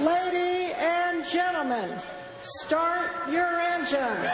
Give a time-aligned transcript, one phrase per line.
[0.00, 2.00] Lady and gentlemen,
[2.40, 4.28] start your engines.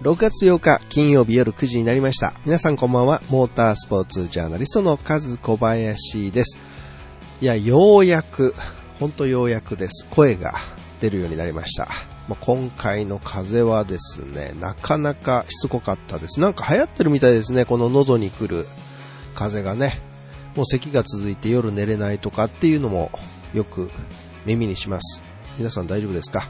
[0.00, 2.34] 6月8日金曜日夜9時になりました。
[2.46, 3.20] 皆さんこんばんは。
[3.30, 6.56] モータースポーツジャーナリストのカズ小林です。
[7.42, 8.54] いや、ようやく、
[9.00, 10.06] ほんとようやくです。
[10.10, 10.54] 声が
[11.00, 11.88] 出るようになりました。
[12.28, 16.38] まあ、今回の風はですね、なかなかしつこかったです。
[16.38, 17.64] なんか流行ってるみたいですね。
[17.64, 18.68] この喉に来る
[19.34, 20.02] 風がね。
[20.54, 23.10] もう咳が続いて夜寝れないとかっていうのも
[23.54, 23.90] よく
[24.44, 25.22] 耳にします。
[25.56, 26.46] 皆さん大丈夫ですか？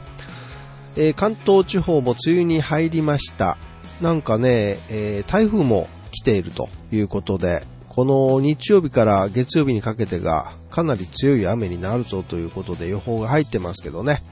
[0.97, 3.57] えー、関東地方も梅雨に入りました。
[4.01, 14.23] なんかね、えー、台風も来ているということで、この日曜日から月曜日にかけてがかなり強い雨になるぞということで予報が入ってますけどね。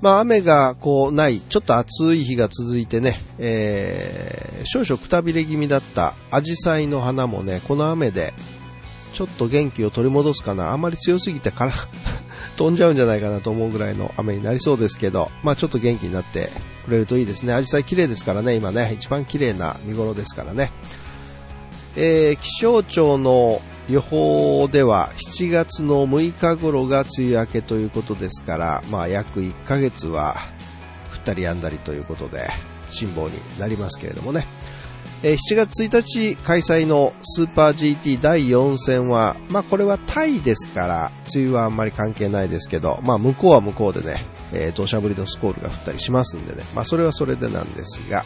[0.00, 8.34] まあ雨がこうない、ちょっと暑い日が続いてね、えー、少々くたびれ気味だったアジサイの花もね、この雨で
[9.12, 10.72] ちょっと元気を取り戻すかな。
[10.72, 11.74] あまり強すぎてから
[12.56, 16.50] 飛んじゃうんじゃないかなと思うぐらいの雨になりそうですけど、まあちょっと元気になって
[16.86, 17.52] くれるといいですね。
[17.52, 20.72] アジサイ綺麗ですからね、今ね、一番綺麗な見頃ですからね。
[21.96, 30.36] えー、気象庁の予報では7月の6日頃が梅雨明けということですから、まあ約1ヶ月は
[31.12, 32.48] 降ったり止んだりということで
[32.88, 34.46] 辛抱になりますけれどもね。
[35.22, 48.24] え7月1日開催のスーパー GT 第4戦は、まあこれはタイですから、梅雨はあんまり関係ないですけど、まあ向こうは向こうでね、えー、土砂降りのスコールが降ったりしますんでね、まあそれはそれでなんですが、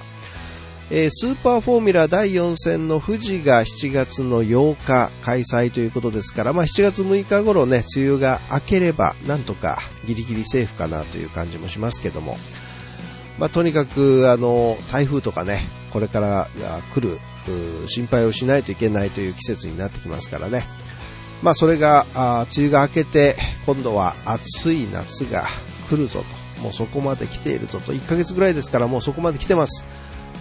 [0.90, 12.36] えー、スーパーフォーミュラ第4戦の富士が7月の8日開催ということですから、まあ7月6日頃ね、梅雨が明ければ、なんとかギリギリセーフかなという感じもしますけども、
[13.38, 16.48] まあとにかく、あの、台風とかね、これから
[16.92, 17.18] 来る
[17.86, 20.68] 心配をしないといけないという季節になってきますからね。
[21.42, 25.46] まあそれが、あ梅雨が明けて、今度は暑い夏が
[25.88, 26.20] 来るぞ
[26.56, 26.62] と。
[26.62, 27.92] もうそこまで来ているぞと。
[27.92, 29.86] 1ヶ月ぐらいですからもうそこまで来てます。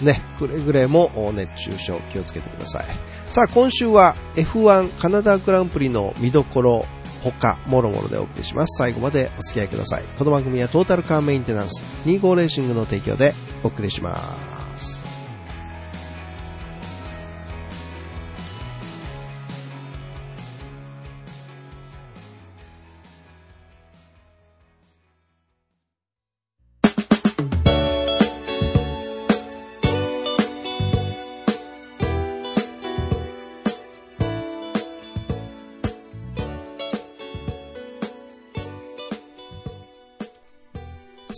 [0.01, 2.85] ね、くれぐれも熱中症気をつけてください。
[3.29, 6.85] さあ今週は F1 カナダグランプリの見どころ、
[7.23, 8.77] 他、もろもろでお送りします。
[8.77, 10.03] 最後までお付き合いください。
[10.17, 13.33] この番組はトータルカーメンテナンス25レーシングの提供で
[13.63, 14.62] お送りします。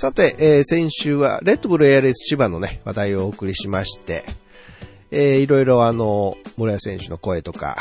[0.06, 4.24] さて、えー、先週はレッドブルエアレース千葉のね、話題をお送りしまして、
[5.10, 7.78] えー、いろいろあの、村屋選手の声とか、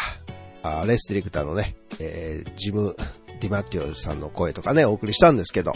[0.63, 2.97] あレスディレクターのね、えー、ジム・
[3.41, 5.75] ディマティオさんの声とかね、お送りしたんですけど、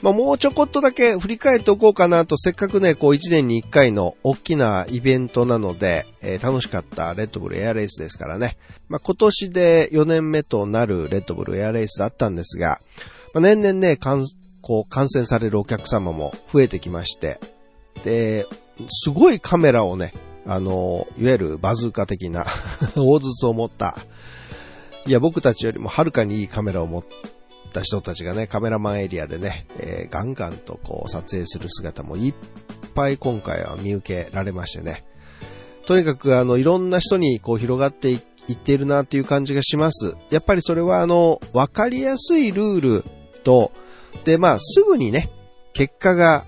[0.00, 8.56] まあ、もうちょこっとだけ振り返っておこうかなと、せっかくね、こう一年に一回の大きなイベントなので、えー、楽しかったレッドブルエアレースですからね。
[8.88, 12.80] まあ、今年で4年目となるレッドブルエアレースだったんですが、
[13.34, 13.98] まあ、年々ね、
[14.62, 17.38] こう、感染されるお客様も増えてきまして、
[18.04, 18.46] で、
[18.88, 20.14] すごいカメラをね、
[20.46, 22.46] あの、いわゆるバズーカ的な
[22.96, 23.96] 大筒を持った、
[25.06, 27.02] いや、僕たちよりもはるかにいいカメラを持っ
[27.72, 32.34] た人たちがね、カメラマンエリアでね、えー、ガンガンとこう撮影する姿もいっ
[32.94, 35.04] ぱい今回は見受けられましてね。
[35.86, 38.16] とにかくあの、いろんな人にこう広がってい
[38.52, 40.14] っているなっていう感じがします。
[40.30, 43.04] やっぱりそれはあの、わかりやすいルール
[43.42, 43.72] と、
[44.24, 45.30] で、まあ、すぐにね、
[45.72, 46.46] 結果が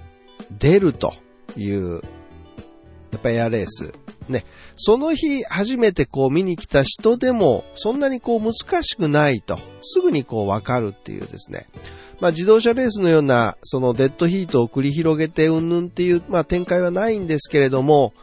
[0.51, 1.15] 出ると
[1.57, 2.03] いう、
[3.13, 3.93] やっぱエアレース。
[4.29, 4.45] ね、
[4.77, 11.67] その日初めてこう見に来た人でも、そんなにこう難しくないと、すぐにこうわかるっていうですね。
[12.21, 18.15] まあ自動車レースのような、そのデッドヒートを繰り広げてうんぬんっていう、まあ展開はないんですけれども、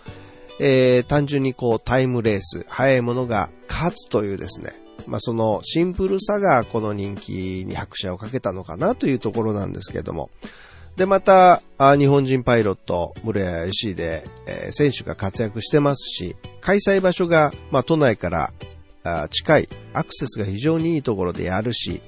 [0.59, 4.80] えー、単純にこうタイムレース、速いものが勝つというですね。
[5.07, 10.29] まあ、そのシンプルさがこの人気に拍車をかけたのかなというところなんですけども。
[10.97, 18.51] で、また、日本人パイロット、村谷義で、えー、選手が活躍してますし、開催場所が、まあ、都内から
[19.03, 22.01] あ近い、アクセスが非常にいいところでやるし、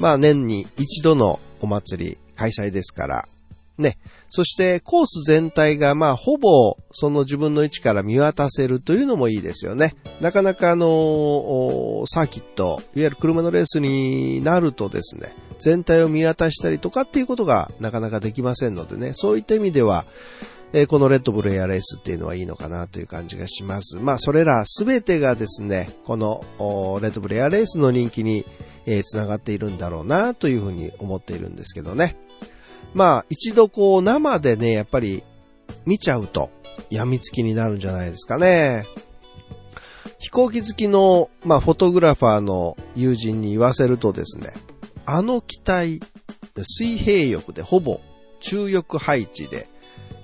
[0.00, 3.28] まあ、年に一度のお祭り開催ですから、
[3.78, 3.98] ね。
[4.28, 9.94] そしてコース全体がまあほぼその自分の位置から見渡せるというのもいいですよね。
[10.20, 20.06] なかなかあの、サーキット、いわゆる車のレースになるとですね、全体を見渡したりとかっていうことがなかなかできませんのでね、そういった意味では、
[20.72, 23.96] えー、このレッドブルエアレースっていうのはいいのかなという感じがします。
[23.96, 26.44] まあ、それらすべてがですね、この
[27.00, 28.44] レッドブルエアレースの人気に、
[28.84, 32.16] えー、繋がっているんだろうなというふうに思っているんですけどね。
[32.96, 35.22] まあ、一度こう生でね、やっぱり
[35.84, 36.48] 見ちゃうと、
[36.88, 38.86] 病みつきになるんじゃないですかね。
[40.18, 44.54] 飛行機好きの、まあ、フォトグラファーの友人に言わせるとですね、
[45.04, 46.00] あの機体、
[46.62, 48.00] 水平翼でほぼ
[48.40, 49.68] 中翼配置で、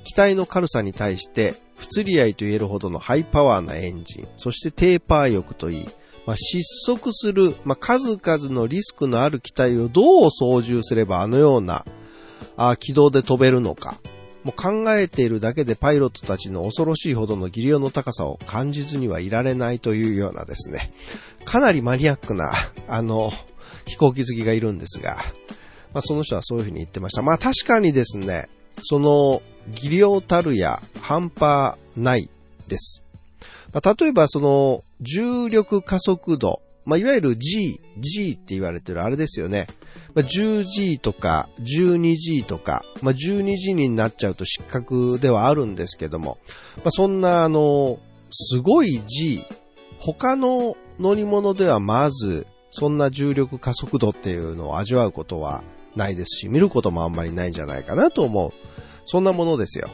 [0.04, 5.88] 機体の軽さに対して不釣り合いと言えるほどのハイパワーなエンジン、そしてテーパー翼といい、
[6.24, 11.84] まあ、失速する、まあ、数々のリスクのある機体をどう操縦すればあのような
[12.56, 14.00] あ軌道で飛べるのか、
[14.44, 20.92] もう考えているだけでパイロットたちの恐ろしいほどの技量の高さを感じずにはいられないというようなですね、
[21.44, 22.52] かなりマニアックな、
[22.88, 23.30] あの、
[23.86, 25.16] 飛行機好きがいるんですが、
[25.92, 27.22] まあ、その人はそういうふうに言ってました。
[27.22, 28.48] まあ確かにですね、
[28.80, 29.42] その
[29.74, 32.30] 技量たるや半端ない
[32.68, 33.04] です。
[33.72, 39.66] まあ、例えばその重力加速度、まあ、いわゆる G、G って言われてるあれですよね。
[40.14, 46.38] まあ、10G とか 12G とか、まあ、12G になっちゃうと失格ではあるんですけども、
[46.76, 47.98] まあ、そんなあの、
[48.30, 49.44] すごい G、
[49.98, 55.62] 他の乗り物ではまず、そんな重力加速度っていうのを味わうことは
[55.94, 58.52] ないですし、見ることもあんまりないんじゃないかなと思う。
[59.04, 59.90] そんなものですよ。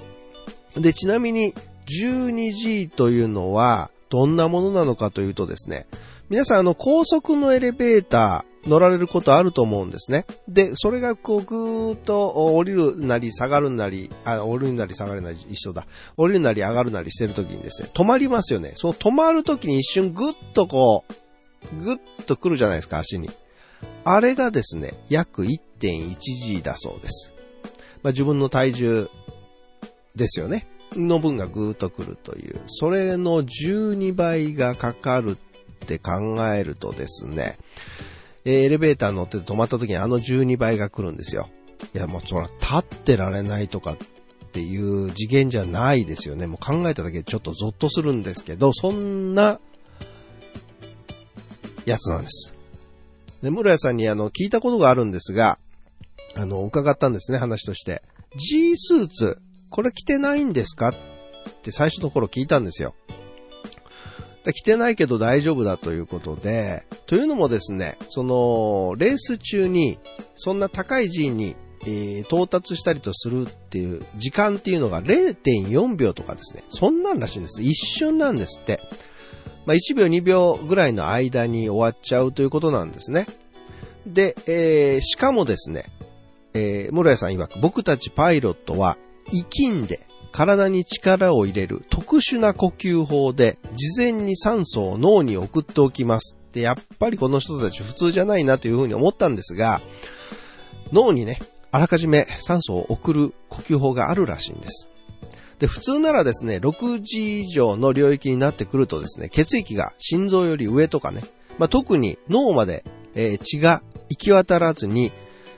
[0.76, 1.54] で、ちなみに
[1.88, 5.86] 12G というのはどんなものなのかというとですね、
[6.28, 10.26] 皆さんあの高速のエレベーター乗られることあると思うんですね。
[10.46, 15.86] で、それがこうぐーっと降りるなり下がるなり、あ、降りるなり下がるなり一緒だ。
[16.16, 18.72] 降りるなり上がるなりしてるときにですね、止まりますよね。
[18.74, 23.30] その止まるときに一瞬ぐっとこう、ぐっと来るじゃないですか、足に。
[24.04, 27.32] あれがですね、約 1.1G だそうです。
[28.02, 29.08] まあ、自分の体重
[30.14, 30.68] ですよね。
[30.94, 32.60] の分がぐーっと来るという。
[32.66, 35.38] それの12倍がかかる
[35.84, 36.12] って考
[36.54, 37.58] えるとですね、
[38.44, 41.48] エレベーター乗って止まった時にあの12倍が来るんですよ。
[41.94, 43.96] いや、もうそら立ってられないとかっ
[44.52, 46.46] ていう次元じゃないですよね。
[46.46, 49.60] もう考えただけでちょっとゾッとするんですけど、そんな
[51.84, 52.54] やつなんです。
[53.42, 55.58] で、村屋さんにあの、聞いたことがあるんですが、
[56.34, 58.02] あの、伺ったんですね、話として。
[58.36, 59.38] G スーツ、
[59.70, 60.88] これ着てないんですか？
[60.88, 60.94] っ
[61.62, 62.94] て最初の頃聞いたんですよ。
[64.52, 69.98] 着てないけど大丈夫だということで、というのもですね、その、レース中に、
[70.34, 77.62] そんな高い G に、えー、到達したりとするっていう時間っていうのが0.4秒とかですね、そんなんらしいんです。
[77.62, 78.80] 一瞬なんですって。
[79.66, 83.26] まあ、1秒2秒ぐらいの間に終わっちゃうということなんですね。
[84.06, 85.84] で、えー、しかもですね、
[86.54, 88.96] えー、室谷さん曰く、僕たちパイロットは、
[89.30, 90.07] 生きんで、
[90.38, 99.82] 体に力を入れる特殊な呼吸法で、事前に酸素を脳に送っておきますって、やっぱりこの人たち普通じゃないなというふうに思ったんですが、
[100.92, 101.40] 脳にね、
[101.72, 104.88] あらかじめ酸素を送る呼吸法があるらしいんです。
[105.58, 111.22] で、普通ならですね、6時以上の領域になってくるとですね、血液が心臓より上とかね、
[111.58, 112.84] まあ、特に脳まで、
[113.16, 115.10] え、血が行き渡らずに、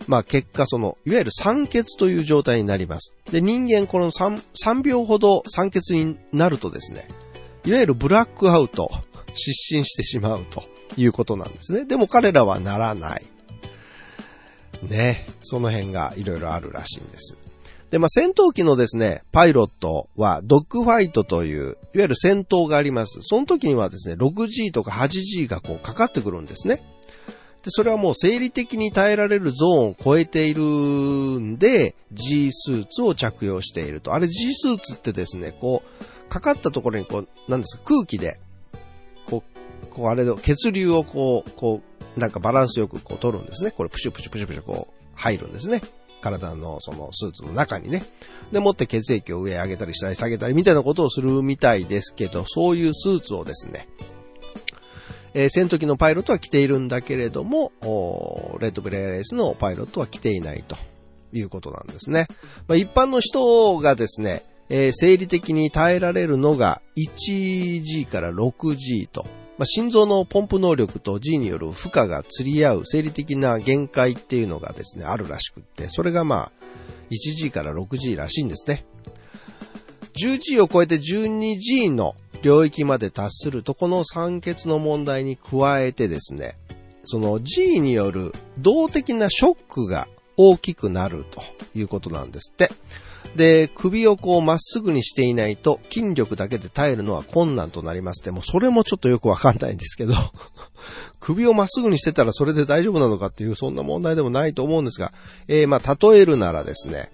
[0.07, 3.15] まあ結果その、いわゆる酸欠という状態になります。
[3.31, 7.09] で、人間この 3, 3秒ほど酸欠になるとですね、
[7.65, 8.91] いわゆるブラックアウト、
[9.33, 10.65] 失神してしまうと
[10.97, 11.85] いうことなんですね。
[11.85, 13.27] でも彼らはならない。
[14.83, 17.37] ね、その辺がいろいろあるらしいんです。
[17.91, 23.19] で、まあ、戦闘機のですね、パイロットはドッグファイトという、いわゆる戦闘があります。
[23.23, 26.83] その時にはですね、6G とか 8G がこうかかってくるんですね。
[27.63, 34.15] で、それはもう生理的に耐えられるゾーンを超えているんで、G スーツを着用していると。
[34.15, 38.39] あれ G スーツってですね、こう、かかったところにこう、なんですか、空気で、
[39.27, 39.43] こ
[39.83, 41.83] う、こうあれで、血流をこう、こ
[42.17, 43.71] う、なんかバランスよくこう取るんですね。
[43.71, 45.83] これプシュプシュプシュプシュこう、入るんですね。
[46.21, 48.03] 体のそのスーツの中にね。
[48.53, 53.89] で、持って血液を上上げたり下に下げたりみたいなことをするみたいですけど、そういうスーツをですね、
[55.35, 57.73] えー、戦闘機のパイロットは来ているんだけれども、
[58.61, 60.77] レッドブレアレースのパイロットは来ていないと
[61.33, 62.27] いうことなんですね。
[62.67, 69.25] まあ、一般の人がですね、えー、生理的に耐えられるのが 1G から 6G と、
[69.59, 76.53] まあ、心臓のポンプ能力と G による負荷が釣り合う生理的な限界っていうのがですね、あるらしくって、それがまあ、
[77.11, 78.85] 1G から 6G らしいんですね。
[80.21, 86.57] 10G を超えて 12G の領域まで達すると、この酸欠の問題に加えてですね、
[87.05, 91.43] その G による動的なショックが大きくなると
[91.75, 92.71] いうことなんですって。
[93.37, 100.15] で、首をこうまっすぐにしていないと筋力だけで耐えるのは困難となりますって、もうそれもちょっとよくわかんないんですけど、
[101.21, 105.13] 首をまっすぐにしてたらそれで大丈夫なのかっていうそんな問題でもないと思うんですが、
[105.47, 107.13] えー、まあ例えるならですね、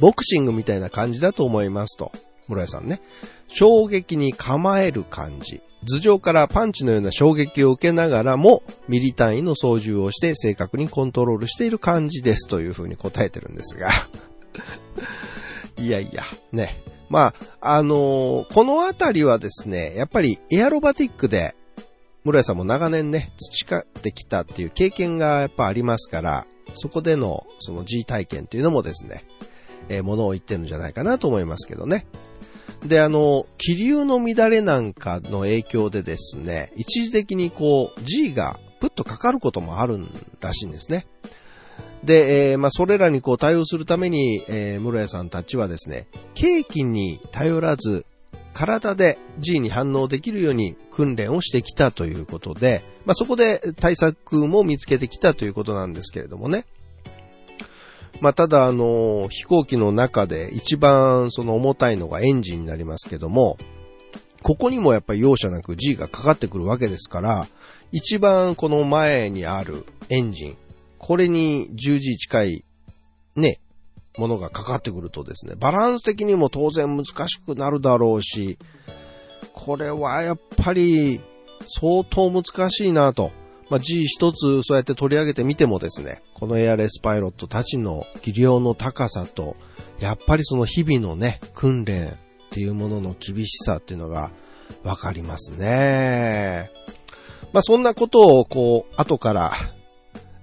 [0.00, 2.12] ボクシングみたいな感じだと思いますと、
[2.48, 3.00] 室屋さんね。
[3.46, 5.60] 衝撃に構える感じ。
[5.86, 13.90] 頭上からパンチのような衝撃を受けながらも、ミリ単位の操縦をして正確にコントロールしている感じですというふうに答えてるんですが
[15.78, 16.82] いやいや、ね。
[17.08, 21.54] まあ、あのー、このあたりはですね、やっぱりエアロバティックで、
[22.24, 29.24] 室屋さんも長年ね、培ってきたっていう経験がやっぱありますから、そこでのその G 体験というのもですね、
[29.88, 32.06] えー、ものを言ってるんじゃないかなと思いますけどね。
[32.84, 39.98] で、あの、気流の乱れなんかの影響でですね、一時的にこう、G がプッとかかることもある
[40.40, 41.06] らしいんですね。
[42.04, 48.06] で、えー、まあ、それらにこう対応するために、えー、室屋さんたちはですね、景気に頼らず、
[48.54, 56.64] 体で G に反応できるように訓練をしてきたということで、まあ、そこで対策も見つけてきたということなんですけれどもね。
[58.20, 63.56] まあ、ただ、あの、飛行機の中で一番その重たいのがエンジンになりますけども、
[64.42, 67.46] ここにもやっぱり容赦なく G がかかってくるわけですから、
[67.92, 70.56] 一番この前にあるエンジン、
[70.98, 72.64] これに 10G 近い
[73.36, 73.60] ね、
[74.16, 78.58] ものがかかってくるとですね、バランス的にも当然難しくなるだろうし、
[79.52, 81.20] これはやっぱり
[81.66, 83.30] 相当難しいなと。
[83.70, 89.56] まあ、G 一つそうやって取り上げてみてもですね、このエアレスパイロットたちの技量の高さと、
[89.98, 92.12] やっぱりその日々のね、訓練っ
[92.50, 94.30] ていうものの厳しさっていうのが
[94.82, 96.70] わかりますね。
[97.52, 99.52] まあ、そんなことをこう、後から、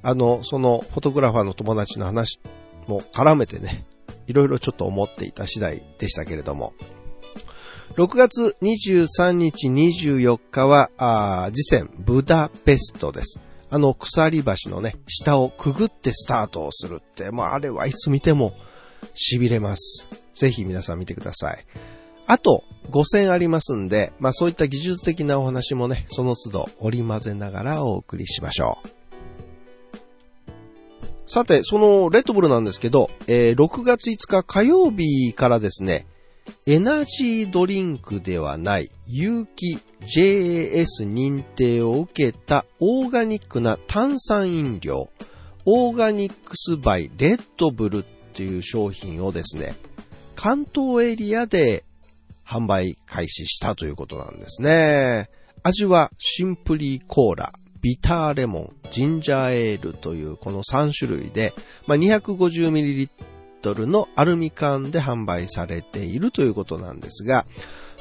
[0.04, 2.40] あの、そのフォトグラファーの友達の話
[2.88, 3.86] も絡めてね、
[4.28, 6.74] いろいろちょっと思っていた次第でしたけれども、
[7.94, 13.40] 6月23日24日は、あ次戦ブダペストです。
[13.70, 18.54] あの鎖橋のね、下をくぐってスタートをするって、まああれはいつ見ても
[19.14, 20.10] 痺れます。
[20.34, 21.66] ぜひ皆さん見てください。
[22.28, 28.90] あと、5戦ありますんで、まあそういった技術的なお話もね、その都度織り交ぜながらお送りしましょう。
[31.28, 36.06] さて、そのレッドブルなんですけど、えー、6月5日火曜日からですね、
[36.66, 45.10] エナジードリンクではない有機 JAS 認定を受けたオーガニックな炭酸飲料、
[45.66, 49.76] オーガニックスバイレッドブルっていう商品をですね、
[50.36, 51.84] 関東エリアで
[52.46, 55.30] 販売開始したということなんですね。
[55.64, 61.54] 味はシンプリーコーラ、ビターレモン、ジンジャーエールというこの3種類で、
[61.88, 63.10] まあ、250ml
[63.66, 67.48] トルのアルミ缶で販売されているということなんですが、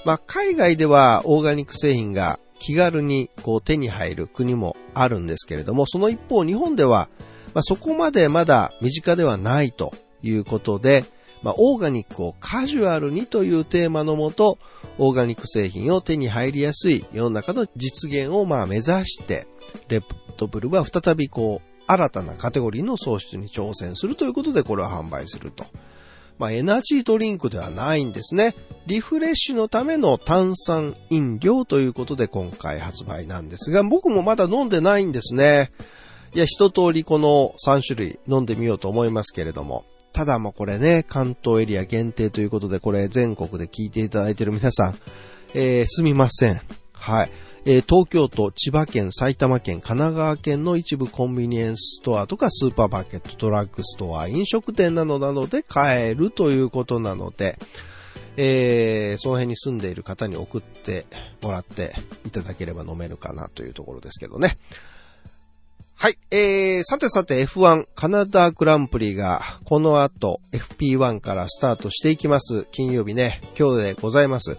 [0.05, 7.09] まあ、海外ではオーガニック製品が気軽にこう手に入る国もあるんですけれども、その一方日本では、
[7.55, 11.07] まあ、そこまでまだ身近ではないということで、
[11.43, 14.59] まあ、オーガニックをカジュアルにというテーマのもと、
[14.99, 19.47] オーガニック製品を手に入りやすい世の中の実現をまあ目指して、
[19.89, 20.03] レッ
[20.37, 25.65] ドブルは再びこう新たなカテゴリーの創出に挑戦するということでこれを販売すると。
[26.39, 28.57] まあ、エナジードリンクではないんですね。
[28.87, 35.71] リフレッシュのための炭酸飲料ということで今回発売なんですが、僕もまだ飲んでないんですね。
[36.35, 39.85] いや、一通りこの3種類飲んでみようと思いますけれども。
[40.13, 44.95] ただもうこれね、関東エリア限定ということで、これ全国で聞いていただいている皆さん、
[45.55, 46.61] えー、すみません。
[46.93, 47.31] はい。
[47.67, 57.59] えー、東京都、千葉県、埼玉県、神奈川県の一部コンビニエンスストアとかスーパーマーケット、ドラッグストア、飲食店などなどで買えるということなので、
[58.37, 61.07] えー、その辺に住んでいる方に送って
[61.41, 61.95] もらって
[62.27, 64.59] いただければ飲めるかなというところですけどね。
[65.97, 66.19] はい。
[66.31, 72.67] えー、さてさて F1 カナダグランプリがこの後 FP1 からスタートしていきます。
[72.73, 74.59] 金曜日ね、今日でございます。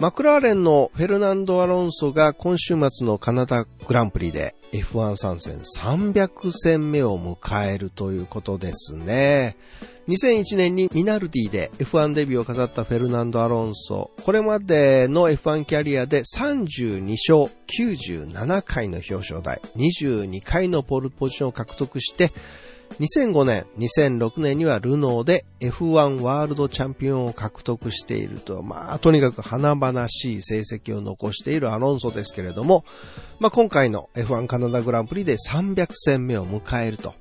[0.00, 9.56] マクラーレンのフェルナンド・アロンソが今週末のカナダグランプリで F1 参戦300戦目を迎えるということですね。
[10.06, 14.12] 2001年にミナルディで F1 デビューを飾ったフェルナンド・アロンソ。
[14.22, 22.32] これまでの F1 キャリアで32勝97回の表彰台、22回のポールポジションを獲得して、
[23.00, 32.84] 2005年、2006年にはルノーで F1 ワールドチャンピオンを獲得していると、まあ、とにかく華々しい成績を残しているアロンソですけれども、
[33.38, 37.14] まあ、今回の F1 カナダグランプリで300戦目を迎えると。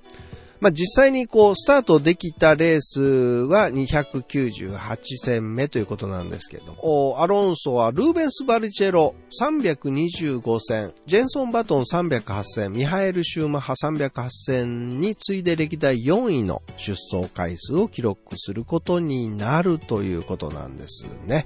[0.60, 21.46] まあ、実際にこう、スタートできたレースは298戦目ということなんですけれども、アロンソはルーベンス・バルチェロ325戦、ジェンソン・バトン308戦、ミハエル・シューマハ308戦に次いで歴代4位の出走回数を記録することになるということなんですね。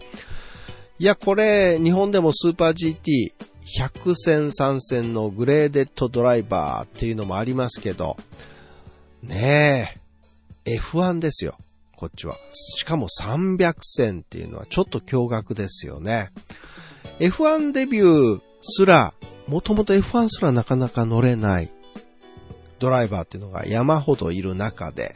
[1.00, 3.34] いや、これ、日本でもスーパー GT、
[3.80, 8.18] 100戦3戦のグレーデッドドライバーっていうのもありますけど、
[9.24, 10.02] ね
[10.66, 10.78] え。
[10.78, 11.58] F1 ですよ。
[11.96, 12.38] こっちは。
[12.52, 16.32] しかも300戦っていうのはちょっと驚愕ですよね。
[17.20, 19.14] F1 デビューすら、
[19.48, 21.70] もともと F1 すらなかなか乗れない
[22.80, 25.16] ドライバーっていうのが山ほどいる中で、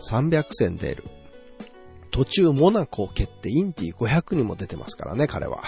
[0.00, 1.04] 300戦出る。
[2.10, 5.62] 途中モナコを蹴ってインティ500にも出てますからね、彼は。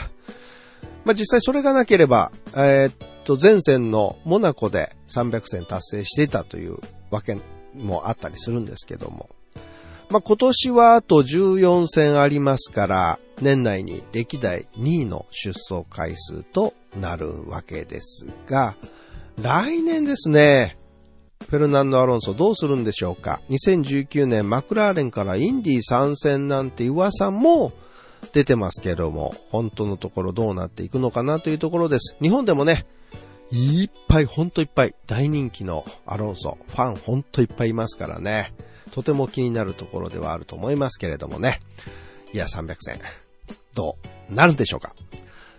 [1.04, 6.78] まあ、実際それがなければ、えー、っと、前線のモナコで300戦達成していたという
[7.10, 7.36] わけ
[7.74, 9.28] もあったりするんですけども。
[10.10, 18.76] まあ、今年はあと14戦ありますから、年内に歴代2位の出走回数となるわけですが、
[19.40, 20.76] 来年ですね、
[21.48, 27.72] フェルナンド・アロンソどうするんでしょうか ?2019 年マクラーレンからインディ参戦なんて噂も
[28.32, 32.16] 出てますけども、本当のところどうなっていくのかなというところです。
[32.20, 32.86] 日本でもね、
[33.54, 38.54] いっぱい、ほんといっぱい、大人気のアロンソ、ファンほんといっぱいいますからね。
[38.92, 41.60] とても気になるところではあると思いますけれどもね。
[42.32, 42.98] いや、300戦、
[43.74, 43.98] ど
[44.30, 44.94] うなるでしょうか。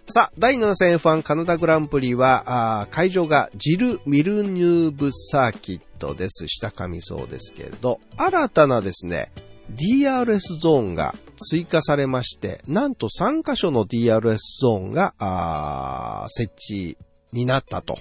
[0.07, 6.47] さあ、第7戦 F1 カナダグランプリは、会場がジル・ミルニューブサーキットです。
[6.47, 9.31] 下上そうですけれど、新たなですね、
[9.71, 16.97] DRS ゾーンが追加されまして、なんと3箇所の DRS ゾーンが設置
[17.33, 17.97] になったと。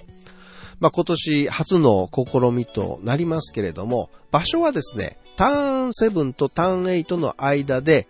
[0.80, 8.08] まあ、今年初の試みとなりますけれども、場所はですね、ターン7とターン8の間で、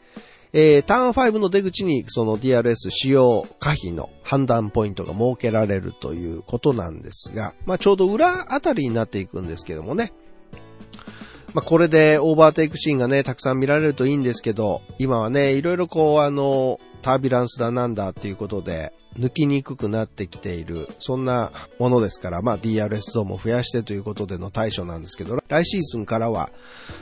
[0.55, 10.13] えー、ターン5の出口にその DRS 使用可否の判断ポイントが設けられるということなんですが、まあ、ちょうど裏あたりになっていくんですけどもね。
[11.55, 26.51] まあ、これでオーバーテイクシーンがね、たくさん見られるといいんですけど、今はね、いろいろこう、あの、タービランスだなんだっていうことで、抜きにくくなってきている、そんなものですから、まあ DRS ゾーンも増やしてということでの対処なんですけど、来シーズンからは、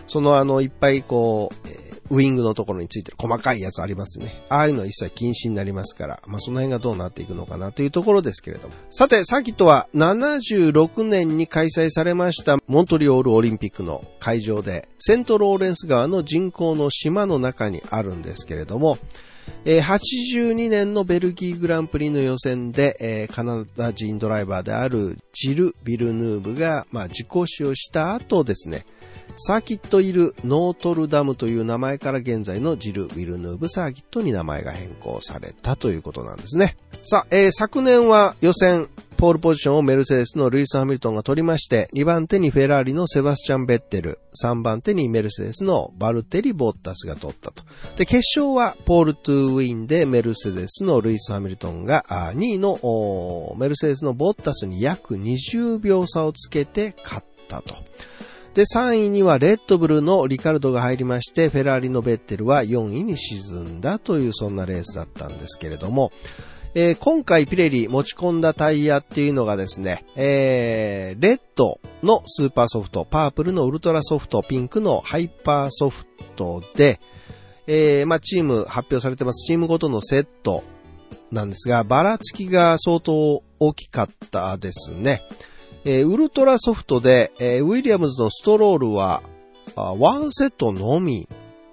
[0.06, 4.44] そのあの、いっぱいこう、ウィングのところについてる細かいやつありますね。
[4.48, 8.74] ああいうの一切禁止になりますから、まあその辺がどうなっていくのかなというところですけれども。
[8.90, 18.98] さて、サーキットは76年に開催されましたモントリオールオリンピックの会場で、セントローレンス川の人工の島の中にあるんですけれども、
[19.64, 28.84] えー、82年のベルギーグランプリの予選で、えー、カナダ人ドライバーであるジル・ビルヌーブが、まあ、自己死をした後ですね、
[29.42, 36.76] サーキットイル・ノートルダムという名前から現在のジル・ビルヌーブサーキットに名前が変更されたということなんですね。
[37.02, 47.64] さあ、えー、昨年は予選、ポールポジションをメルセデスのルイス・ハミルトンが取りまして、2番手にフェラーリのセバスチャン・ベッテル、3番手にメルセデスのバルテリ・ボッタスが取ったと。
[47.96, 57.74] で、決勝はポール・トゥウィンでメルセデスのルイス・ハミルトンが2位のメルセデスのボッタスに約20秒差をつけて勝ったと。
[58.54, 66.10] で、3位にはレッドブルのリカルドが入りまして、フェラーリのベッテルは4位に沈んだというそんなレースだったんですけれども、
[66.74, 77.00] えー、今回ピレリ持ち込んだタイヤっていうのがですね、えー、レッドのスーパーソフト、パープルのウルトラソフト、ピンクのハイパーソフトで、
[77.66, 79.44] えー、まあ、チーム発表されてます。
[79.46, 80.64] チームごとのセット
[81.30, 85.22] なんですが、ばらつきが相当大きかったですね。
[85.84, 89.22] えー、ウルトラソフトで、えー、ウィリアムズのストロールは、
[89.76, 91.28] ワンセットのみ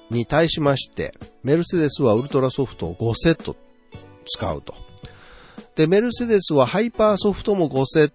[0.10, 3.56] に対しまして、メルセデスはウルトラソフトを5セット
[4.26, 4.76] 使うと。
[5.76, 8.12] で、メルセデスはハイパーソフトも5セッ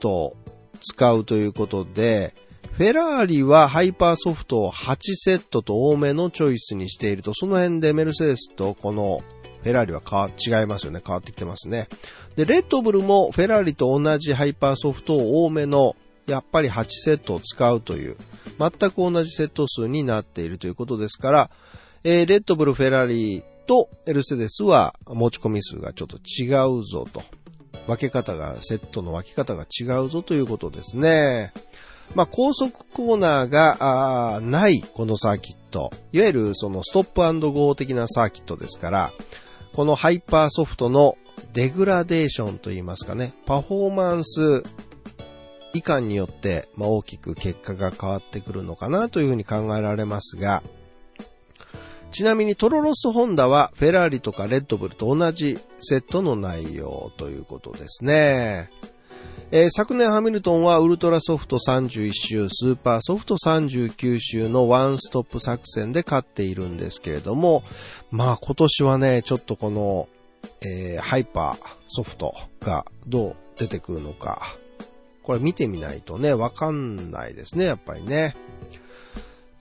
[0.00, 0.36] ト
[0.80, 2.34] 使うということで、
[2.72, 9.22] フェラーリはハイパーソフトを8セットと多めのチョイスにしていると、その辺でメルセデスとこの
[9.64, 11.00] フェラーリは変わ、違いますよね。
[11.04, 11.88] 変わってきてますね。
[12.36, 15.96] で、レッドブルもフェラーリと同じハイパーソフトを多めの、
[16.26, 18.16] やっぱり8セットを使うという、
[18.58, 21.50] 全く同じセット数になっているということですから、
[22.04, 27.22] えー、レッドブル、フェラーリとメルセデスは持ち込み数がちょっと違うぞと。
[27.86, 31.52] 分け方が、セットの分け方が違うぞということですね。
[32.14, 39.12] まあ、高速コーナーがないこのサーキット、いわゆるそのストップゴー的なサーキットですから、
[39.74, 41.18] このハイパーソフトの
[41.52, 44.62] デグラデーションといいますかね、パフォーマンス
[45.72, 50.62] 以下によって、まあ、大きく結果が変わってくるのかなというふうに考えられますが、
[52.12, 58.70] ちなみにトロロッソホンダはフェラーリとかレッドブルと同じセットの内容ということですね。
[59.56, 67.62] えー、昨年ハミルトンはウルトラソフト31周、スーパーソフト39周のワンストップ作戦で勝っているんですけれども、
[68.10, 70.08] まあ今年はね、ちょっとこの、
[70.60, 74.42] えー、ハイパーソフトがどう出てくるのか、
[75.22, 78.34] これ見てみないとね、わかんないですね、やっぱりね。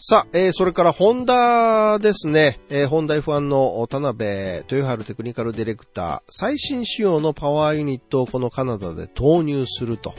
[0.06, 2.60] さあ、えー、それからホンダですね。
[2.70, 4.26] えー、ホンダ F1 の田辺
[4.70, 10.14] 豊春テクニカルディレクター、最新仕様のパワーユニットをこのカナダで投入すると。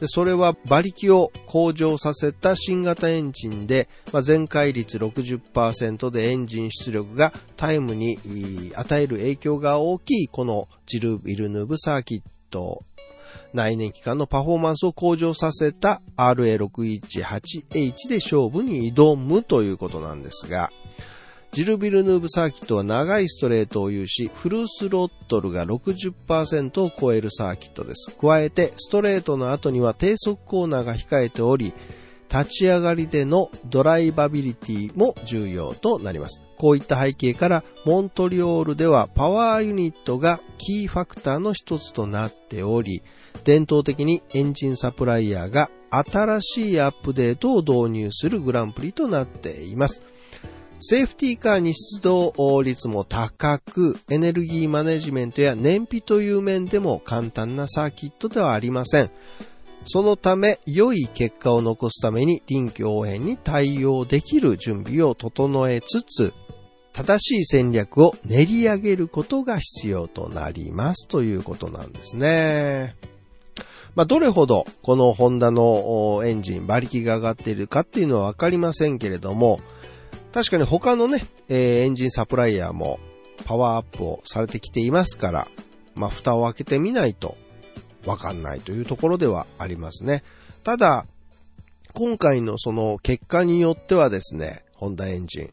[0.00, 12.82] で、それは馬力を向上させた新型エンジンで、まあ、全開率60%でエンジン出力がタイムに与える影響が大きいこのジル・ビルヌーブサーキット
[13.52, 20.70] 内燃機関のパフォーマンスを向上させた RA618H で勝負に挑むということなんですが、
[21.50, 28.14] ジルビルヌーブサーキットは長いストレートを有し、フルスロットルが60%を超えるサーキットです。
[28.20, 31.72] 加えて、ストレートの後には低速コーナーが控えており、
[32.30, 36.40] 立ち上がりでのドライバビリティも重要となります。
[36.56, 43.02] こういった背景から、モントリオールではパワーユニットがキーファクターの一つとなっており、
[43.44, 50.02] 伝統的にエンジンサプライヤーが新しいアップデートを導入するグランプリとなっています。
[50.80, 59.10] セーフティーカーに出動率も高く、エネルギーマネジメントや燃費という面でも簡単なサーキットではありません。
[59.90, 66.34] そのため、良い結果を残すために臨機応変に対応できる準備を整えつつ、
[66.92, 72.96] 正しい戦略を練り上げることが必要となりますということなんですね。
[73.94, 79.60] まあ、どれほどこのホンダのエンジン、馬力が上がっているかっていうのはわかりませんけれども、
[80.34, 83.00] 確かに他のね、えー、エンジンサプライヤーも
[83.46, 85.48] パワーアップをされてきていますから、
[85.94, 87.36] まあ、蓋を開けてみないと
[88.04, 90.22] わかんないというところではありますね。
[90.64, 91.06] ただ、
[91.94, 95.50] 今回のその結果によってはですね、ホンダエンジン、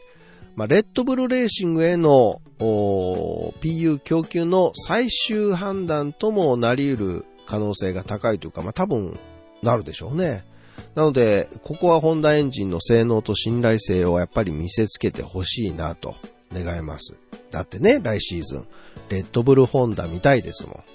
[0.56, 9.20] まあ、レッドブルレーシングへの PU 供給の最終判断ともなり得る可能性が高いというか、まあ、多分
[9.62, 10.46] なるでしょうね。
[10.94, 16.16] なので、ここはホンダエンジンの性能と信頼性をやっぱり見せつけてほしいなと
[16.54, 17.16] 願います。
[17.52, 18.68] だってね、来シーズン、
[19.10, 20.95] レッドブルホンダ見たいですもん。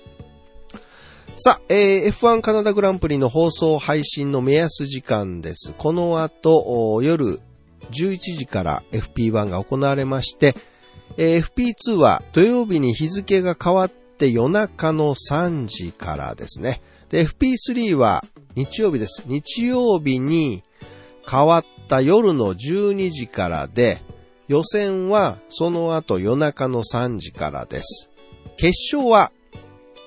[1.36, 5.72] さあ、えー、F1 カナダグランプリの放送配信の目安時間です。
[5.78, 7.40] この後、夜
[7.90, 10.54] 11時から FP1 が行われまして、
[11.16, 16.82] えー、FP2 は土曜日に日付が変わって夜中の3時からですね。
[17.08, 18.22] で、FP3 は
[18.54, 19.24] 日曜日です。
[19.26, 20.62] 日曜日に
[21.28, 24.02] 変わった夜の12時からで、
[24.48, 28.10] 予選はその後夜中の3時からです。
[28.56, 29.32] 決勝は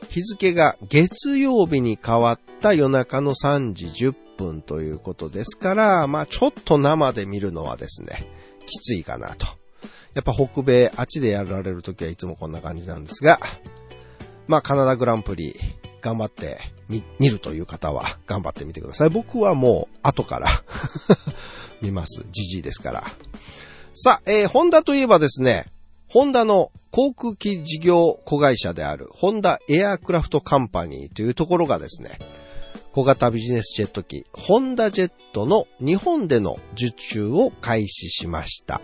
[0.09, 8.27] 日付が月曜日に変わった夜中の3時10分ということですから、まあちょっと生で見るのはですね、
[8.65, 9.47] きついかなと。
[10.13, 13.39] やっぱ北米、あっちでやられるときはいつもこんな感じなんですが、
[14.47, 15.55] まあ、カナダグランプリ、
[16.01, 19.09] 頑張って見、見るという方は頑張ってみてください。
[19.09, 20.63] 僕はもう後から
[21.81, 22.25] 見ます。
[22.31, 23.03] じじいですから。
[23.95, 25.65] さあ、えー、ホンダといえばですね、
[26.13, 32.19] ホンダの航空機事業子会社であるホンダエアークラフトカンパニーというところがですね、
[32.91, 38.79] 小型ビジネスジェット機、ホンダジェットの日本での受注を開始しました。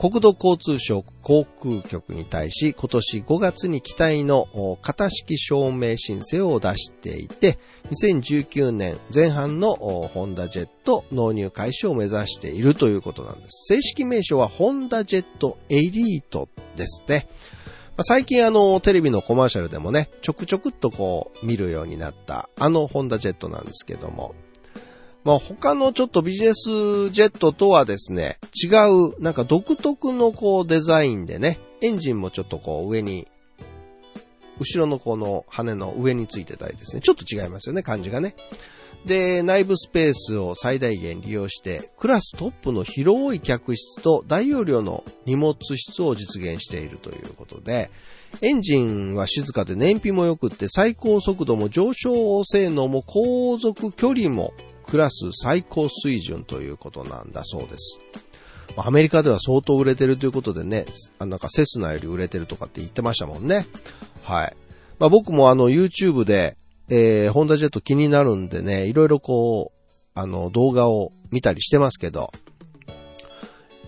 [0.00, 7.58] 国土交通省航空局に対し今年5月に機体の型式証明申請を出していて、
[7.90, 13.74] 2019年前半のホンダジェット納入開始を目指しているということなんです。
[13.74, 17.28] 正式名称はホンダジェットエリートですね。
[18.00, 24.34] 最近あの、テレビのコマーシャルでもね、ちょくちょくっとこう、見るようになったあのホンダジェットなんですけども、
[25.24, 33.26] まあ他のちょっとビジネスジェットとはですね、違う、なんか独特のこうデザインでね、エンジンもちょっとこう上に、
[34.58, 38.34] 後ろのこの羽の上についてたりですね、ちょっと違いますよね、感じがね。
[39.06, 47.90] で、内部スペースを最大限利用して、クラストップの広い客室と大容量の荷物室を実現しているということで、
[48.42, 54.52] エンジンは静かで燃費も良くって最高速度も上昇性能も航続距離も
[54.90, 58.00] クラス最高水準ということなんだそうです。
[58.76, 60.86] アメリカでは相当売れてるということでね、
[61.18, 63.66] なんかセスナより売れてるとかって言ってましたもんね。
[64.22, 64.56] はい。
[64.98, 66.56] まあ、僕もあの YouTube で、
[66.88, 69.80] えー、ホンダジェット気になるんでね、いろいろこう、
[70.14, 72.32] あの動画を見たりしてますけど、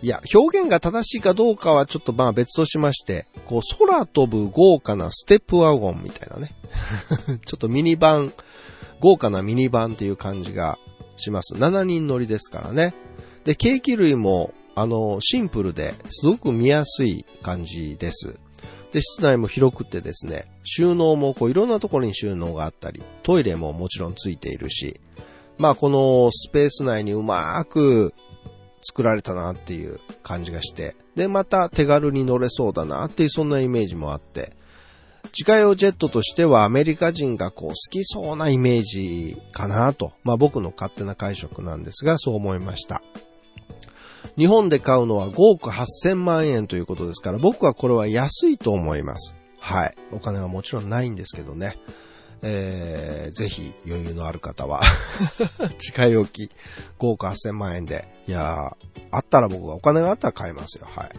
[0.03, 6.57] いや、表現が正しいかどうかはちょっとまあ別としまして、こう空飛ぶ豪華なステップワゴンみたいなね。
[7.45, 8.33] ちょっとミニバン、
[9.01, 10.79] 豪華なミニバンっていう感じが
[11.16, 11.55] します。
[11.55, 12.94] 7人乗りですからね。
[13.44, 18.38] で、ケーキ類もあの、シンプルですごく見やすい感じです。
[18.92, 25.01] で、室内も広くてですね、収納もこういろんなところに収納があったり、トイレももちろんついているし、
[25.59, 28.14] まあこのスペース内にうまーく
[28.83, 34.53] 作られたなっていう感じがして、で、また手軽に乗れそうだなっていうそんなイメージもあって、
[35.26, 43.02] 自家用ジェットとしてはアメリカ人がこう好きそうなイメージかなと、まあ僕の勝手な解釈なんですがそう思いました。
[44.37, 49.35] 日本で買うのは5億8000万円ということですから、僕はこれは安いと思います。
[49.58, 49.94] はい。
[50.11, 51.78] お金はもちろんないんですけどね。
[52.42, 54.80] えー、ぜひ余裕のある方は
[55.78, 56.50] 近い置き
[56.98, 58.08] 5億8000万円で。
[58.26, 60.87] いやー、あったら僕がお金があったら買いますよ。
[60.90, 61.11] はい。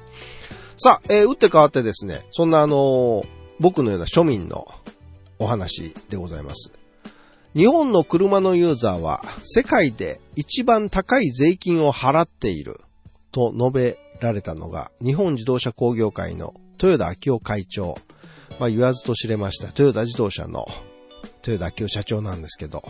[0.77, 3.23] さあ、えー、打って変わってですね、そんなあのー、
[3.59, 4.67] 僕のような庶民の
[5.39, 6.71] お話でございます。
[7.55, 12.81] 日本の車のユーザーは世界で一番高い税金を払っている
[13.31, 17.97] と述べられたのが、日本自動車工業会の豊田昭夫会長。
[18.59, 20.67] まあ言わずと知れました豊田自動車の
[21.45, 22.83] 豊田昭夫社長なんですけど、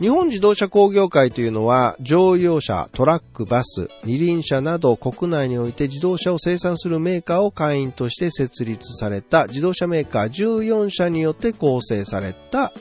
[0.00, 12.72] 日本自動車工業会というのは乗用車、トラック、バス、二輪車など国内において自動車を生産するメーカーを会員として設立された自動車メーカー14社によって構成された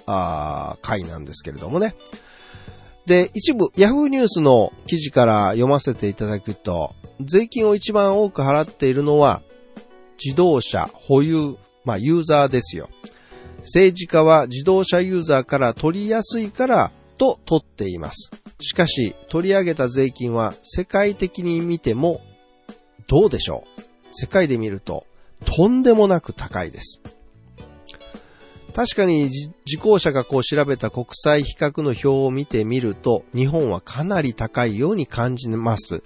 [0.84, 1.95] 会なんですけれどもね。
[3.08, 9.41] で、一部、ヤフーニュースの記事から読ませていただくと、税金を一番多く払っているのは、
[10.23, 12.89] 自動車保有、まあ、ユーザーですよ。
[13.62, 18.32] 政治家は自動車ユーザーから取りやすいからと取っています。
[18.60, 22.21] しかし、取り上げた税金は世界的に見ても
[23.08, 23.82] どうでしょう？
[24.12, 25.06] 世界で見ると
[25.45, 27.01] とんでもなく高いです。
[28.73, 36.03] 確かに自行車がこう調べた国際比較の表を見てみると、日本はかなり高いように感じます。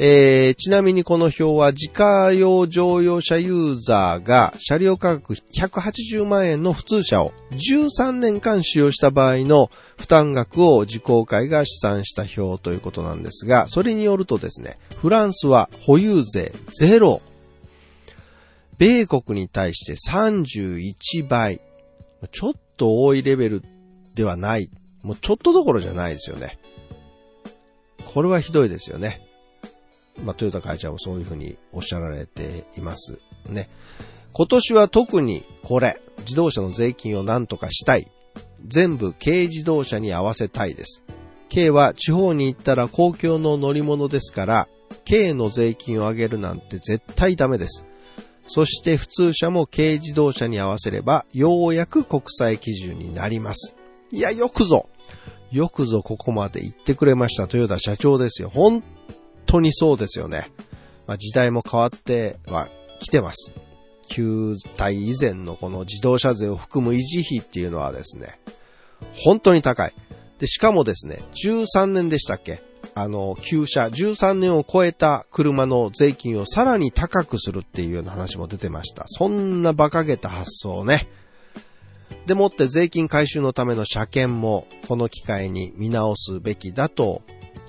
[0.00, 17.20] えー、ちなみにこの表は自家用乗用車ユーザーが車両価格180万円の普通車を13年間使用した場合の負担額を自公会が試算した表ということなんですが、それによるとですね、フランスは保有税ゼロ。
[18.78, 21.60] 米国に対して31倍。
[22.30, 23.64] ちょっと多いレベル
[24.14, 24.70] ではない。
[25.02, 26.60] もうちょっとどころじゃないですよね。
[28.14, 29.27] これはひどいですよね。
[30.24, 33.18] まあ、トヨタ会長もそういうふうにおっしゃられています。
[33.48, 33.68] ね。
[34.32, 38.10] 今年は特にこれ、自動車の税金を何とかしたい。
[38.66, 41.02] 全部軽自動車に合わせたいです。
[41.52, 44.68] 軽は地方に行ったら公共の乗り物ですから、
[45.08, 47.86] 軽の税金を上げるなんて絶対ダメです。
[48.46, 53.76] そして普通車も軽自動車に合わせれば、ようやく国際基準になります。
[54.10, 54.88] いや、よくぞ
[55.50, 58.50] よくぞここまで言ってくれました豊田社長ですよ。
[58.50, 58.82] 本
[59.48, 60.52] 当にそうですよね。
[61.08, 62.68] まあ、時代も変わっては
[63.00, 63.52] 来てます。
[64.08, 68.38] 旧体以前のこの自動車税を含む維持費っていうのはですね、
[69.12, 69.94] 本当に高い。
[70.38, 72.62] で、しかもですね、13年でしたっけ？
[72.94, 79.04] あの、旧車、13年を超えた車の税金をさらに高くするっていうような話も出てました。
[79.06, 81.08] そんな馬鹿げた発想ね。
[82.26, 87.22] でもって税金回収のための車検もこの機会に見直すべきだと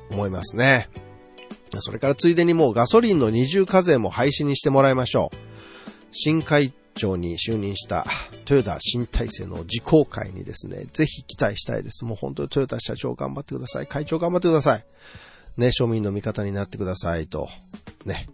[0.09, 0.89] 思いますね。
[1.79, 5.38] それからついでにもうガソリンの二重課税も廃止にしてもらいましょう。
[6.12, 8.05] 新会長に就任した
[8.49, 12.05] 豊田新体制の自公会にですね、ぜひ期待したいです。
[12.05, 13.88] もう本当に豊田社長頑張ってください。
[13.88, 14.86] 会長頑張ってください。
[15.58, 17.47] ね、庶民の味方になってくださいと。
[18.05, 18.27] ね。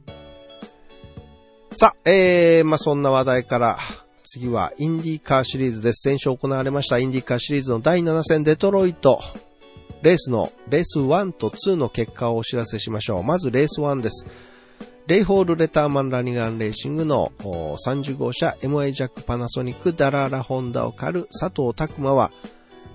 [1.72, 3.80] さあ、えー、まあ、そんな話題から、
[4.24, 6.10] 次はインディーカーシリーズです。
[6.10, 9.22] 先週行われましたインディーカーシリーズの第7戦デトロイト。
[10.06, 13.24] レースのレース1と2の結果をお知らせしましょう。
[13.24, 14.28] まずレース1です。
[15.08, 22.32] レイホールレターマンラニガンレーシングの30号車 MI ジャックパナソニックダラーラホンダを狩る佐藤拓馬は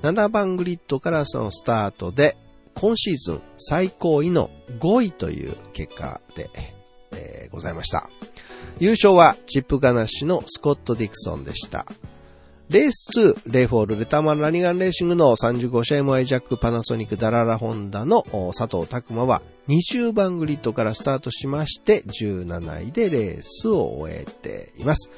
[0.02, 2.36] 7番グリッドからそのスタートで
[2.76, 6.48] 今シーズン最高位の5位という結果で、
[7.10, 8.08] えー、ございました。
[8.78, 11.86] 優勝はチップガナッシュのスコット・ディクソンでした。
[12.70, 18.22] レース2、レイフォールレターマンラニガンレーシングの 35CMI ジャックパナソニックダララホンダの
[18.56, 25.10] 佐藤拓馬は20番グリッドからスタートしまして17位でレースを終えています。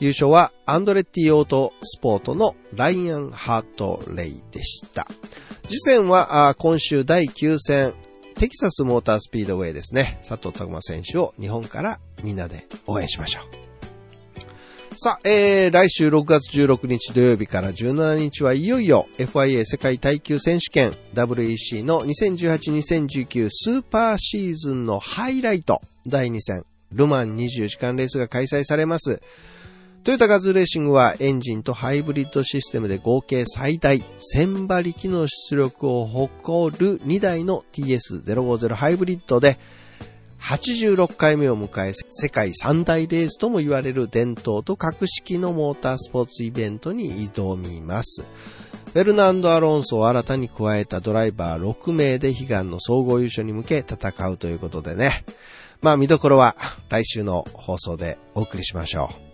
[0.00, 5.06] 優勝はアンドレッティオートスポートのライアンハートレイでした。
[5.68, 7.94] 次戦は今週第9戦、
[8.34, 10.20] テキサスモータースピードウェイですね。
[10.28, 13.67] 佐藤拓馬選手を日本からみんなで応援しましょう。
[15.00, 29.22] さあ、えー、来週6月16日土曜日から17日はいよいよ FIA 世界耐久選手権 WEC の2018-2019スーパーシーズンのハイライト第2戦ルマン24時間レースが開催されます。
[30.02, 34.00] トヨタガズレーシングはエンジンとハイブリッドシステムで合計最大
[34.34, 39.58] 1000馬力の出力を誇る2台の TS050 ハイブリッドで
[40.40, 48.22] 86回目を迎え世界三大レースとも言われる伝統と格式のモータースポーツイベントに挑みます。
[48.92, 55.24] フェルナンド・アロンソを新たに加えたドライバー6名で悲願の総合優勝に向け戦うということでね。
[55.82, 56.56] まあ見どころは
[56.88, 59.28] 来週の放送でお送りしましょう。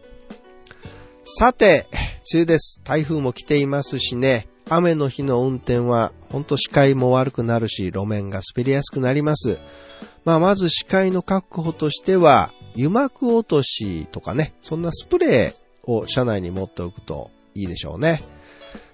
[1.24, 1.86] さて、
[2.32, 2.80] 梅雨です。
[2.84, 9.58] 台風も来ていますしね、雨の日の運転は、ほんと視界も悪くなるし、路面が滑りやすくなります。
[10.24, 18.24] まあ、まず視界の確保としては、油膜落としとかね、そんなスプレーを車内に持っておくといいでしょうね。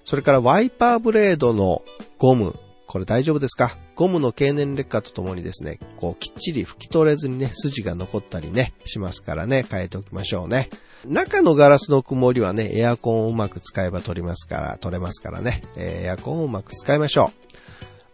[0.03, 1.83] それからワイパーブレードの
[2.17, 3.77] ゴム、これ大丈夫ですか？
[3.95, 10.69] ゴムの経年劣化とともにですね、こうきっちり拭き取れずにね、筋が残ったりね、しますからね、変えておきましょうね。
[11.05, 17.40] 中のガラスの曇りはね、エアコンをうまく使えば取りますから、取れますからね、エアコンをうまく使いましょう。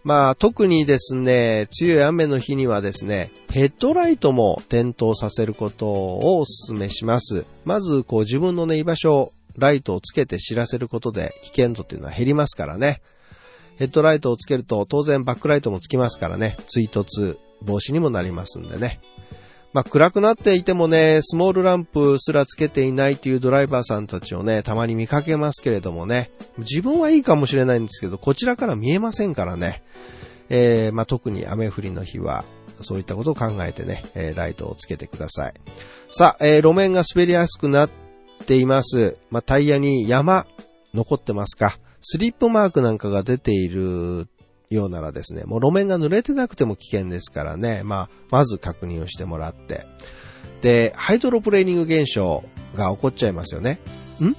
[0.03, 7.45] まあ、特にですね、強い雨の日にはですね、ヘッドライトも点灯させることをお勧めします。
[7.65, 13.01] まず、こう自分のね、居場所ライトをつけて知らせることで危険度っていうのは減りますからね。
[13.77, 18.99] ヘッドライトをつけると当然バックライトもつきますからね、追突防止にもなりますんでね。
[19.77, 29.83] まあ、暗くなっていてもね、スモールランプすらつけていないというドライバーさんたちをね、たまに見かけますけれどもね、自分はいいかもしれないんですけど、こちらから見えませんからね。
[30.49, 32.43] えー、まあ、特に雨降りの日は、
[32.81, 35.53] そういったことを考えてね、えー、ライトをつけてください。
[36.09, 37.89] さあ、えー、路面が滑りやすくなっ
[38.47, 39.13] ています。
[39.29, 40.47] まあ、タイヤに山、
[40.95, 44.27] 残ってますかスリップマークなんかが出ている
[44.69, 49.85] ようならですね、もう路面が濡れてなくても危険ですからね、まあ、まず確認をしてもらって。
[50.61, 52.43] で、ハイドロプレーニング現象
[52.75, 53.79] が起こっちゃいますよね。
[54.21, 54.35] ん？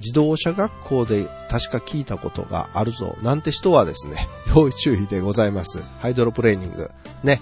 [0.00, 5.80] 自動車学校で確か聞いたことがあるぞ、なんて人はですね、 要注意でございます。
[6.00, 6.90] ハイドロプレーニング。
[7.22, 7.40] ね。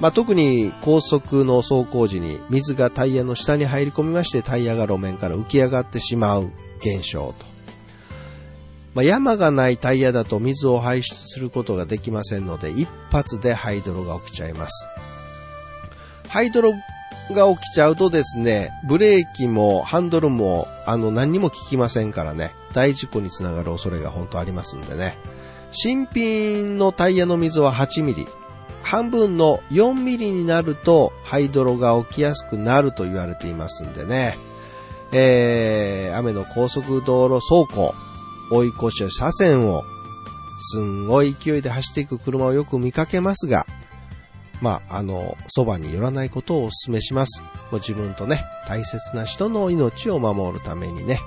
[0.00, 7.47] まあ、特に高速の走行時に水がタイヤの下に入り込みましてタイヤが路面から浮き上がってしまう現象と。
[8.98, 14.88] まあ、山がないタイヤだと水を排出することができませんので、一発でハイドロが起きちゃいます。
[16.26, 16.72] ハイドロ
[17.30, 25.16] が起きちゃうとですね、ブレーキもハンドルもあの何にも効きませんからね、大事故につながる恐れが本当ありますんでね。
[25.70, 28.26] 新品のタイヤの溝は8ミリ。
[28.82, 34.36] 半分の4ミリになるとハイドロが起きやすくなると言われていますんでね。
[35.12, 37.94] えー、雨の高速道路走行、
[38.50, 39.84] 追い越し車線を、
[40.60, 43.66] すんごい勢いで走っていく車をよく見かけますが、
[44.60, 47.42] まあ、あの、そばに寄らないことをお勧めします。
[47.42, 51.20] もう自分とね、大切な人の命を守るためにね、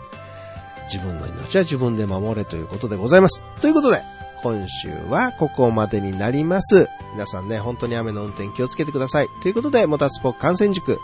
[0.92, 3.44] 自分の命は自分で守れということでございます。
[3.62, 4.02] ということで、
[4.44, 6.88] 今週はここまでになります。
[7.14, 9.28] 皆さんね、本当に雨の運転気をつけてください。
[9.42, 10.98] ということで、モータースポーツ観戦塾。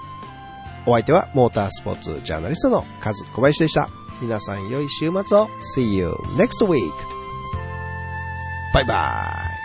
[0.86, 3.89] お相手はモータースポーツジャーナリストのカズ小林でした。
[4.21, 6.91] 皆さん良い週末を See you next week!
[8.73, 9.57] バイバイ